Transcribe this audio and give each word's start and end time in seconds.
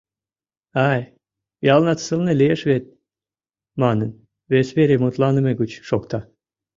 —Ай, 0.91 1.01
ялнат 1.73 1.99
сылне 2.05 2.33
лиеш 2.39 2.61
вет,— 2.69 2.83
манын, 3.81 4.11
вес 4.51 4.67
вере 4.77 4.95
мутланыме 4.99 5.51
гыч 5.61 5.71
шокта. 5.89 6.19